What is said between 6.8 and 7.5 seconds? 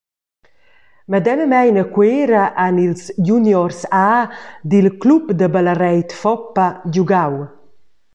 giugau.